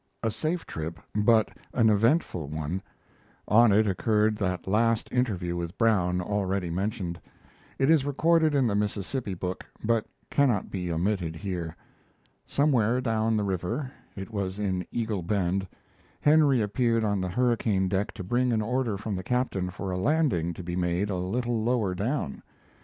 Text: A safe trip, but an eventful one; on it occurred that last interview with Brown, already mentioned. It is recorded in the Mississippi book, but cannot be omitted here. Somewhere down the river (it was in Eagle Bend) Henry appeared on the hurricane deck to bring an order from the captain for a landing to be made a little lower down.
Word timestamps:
A 0.23 0.31
safe 0.31 0.65
trip, 0.65 0.99
but 1.13 1.51
an 1.75 1.91
eventful 1.91 2.47
one; 2.47 2.81
on 3.47 3.71
it 3.71 3.85
occurred 3.87 4.35
that 4.37 4.67
last 4.67 5.07
interview 5.11 5.55
with 5.55 5.77
Brown, 5.77 6.19
already 6.21 6.71
mentioned. 6.71 7.21
It 7.77 7.87
is 7.87 8.03
recorded 8.03 8.55
in 8.55 8.65
the 8.65 8.73
Mississippi 8.73 9.35
book, 9.35 9.63
but 9.83 10.07
cannot 10.31 10.71
be 10.71 10.91
omitted 10.91 11.35
here. 11.35 11.75
Somewhere 12.47 12.99
down 12.99 13.37
the 13.37 13.43
river 13.43 13.91
(it 14.15 14.31
was 14.31 14.57
in 14.57 14.87
Eagle 14.91 15.21
Bend) 15.21 15.67
Henry 16.19 16.61
appeared 16.61 17.03
on 17.05 17.21
the 17.21 17.29
hurricane 17.29 17.87
deck 17.87 18.11
to 18.13 18.23
bring 18.23 18.51
an 18.51 18.63
order 18.63 18.97
from 18.97 19.15
the 19.15 19.23
captain 19.23 19.69
for 19.69 19.91
a 19.91 19.99
landing 19.99 20.51
to 20.55 20.63
be 20.63 20.75
made 20.75 21.11
a 21.11 21.15
little 21.17 21.61
lower 21.61 21.93
down. 21.93 22.41